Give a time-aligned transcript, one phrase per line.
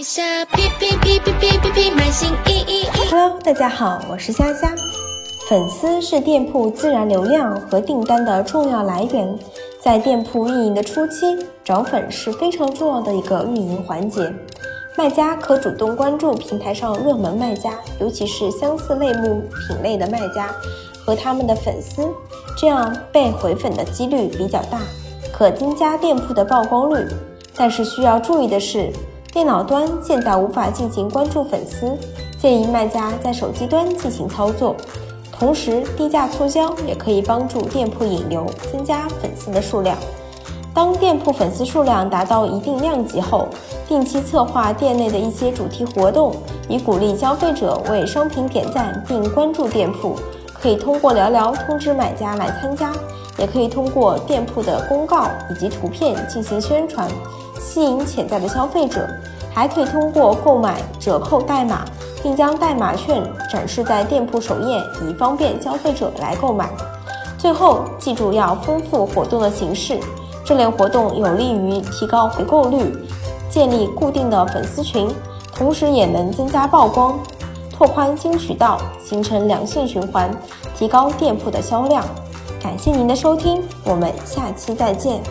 [0.00, 0.22] 微笑，
[0.52, 2.86] 哔哔哔哔哔哔哔，满心意意意。
[3.10, 4.74] Hello，大家好，我是虾虾。
[5.46, 9.38] 粉丝是店铺自然流量和订单的重要来源，
[9.78, 14.32] 在店铺运营的初期，找粉是非常重要的一个运营环节。
[14.96, 20.48] 卖家可主动关注平台上热门卖家，尤其是相似类目品类的卖家
[21.04, 22.08] 和他们的粉丝，
[22.56, 24.80] 这样被回粉的几率比较大，
[25.30, 27.06] 可增加店铺的曝光率。
[27.54, 28.90] 但是需要注意的是，
[29.32, 31.96] 电脑端现在无法进行关注粉丝，
[32.36, 34.74] 建议卖家在手机端进行操作。
[35.30, 39.96] 同时，低价促销也可以帮助店铺引流，增加粉丝的数量。
[40.74, 43.46] 当店铺粉丝数量达到一定量级后，
[43.86, 46.34] 定期策划店内的一些主题活动，
[46.68, 50.16] 以鼓励消费者为商品点赞并关注店铺。
[50.60, 52.92] 可以通过聊聊通知买家来参加，
[53.38, 57.08] 也可以通过店铺的公告以及图片进行宣传，
[57.58, 59.08] 吸引潜在的消费者。
[59.52, 61.84] 还可以通过购买折扣代码，
[62.22, 63.20] 并将代码券
[63.50, 66.70] 展示在店铺首页，以方便消费者来购买。
[67.36, 69.98] 最后，记住要丰富活动的形式，
[70.44, 72.94] 这类活动有利于提高回购率，
[73.50, 75.12] 建立固定的粉丝群，
[75.52, 77.18] 同时也能增加曝光，
[77.80, 80.30] 拓宽新渠道，形成良性循环，
[80.76, 82.04] 提高店铺的销量。
[82.62, 85.22] 感谢您的收听，我们下期再见。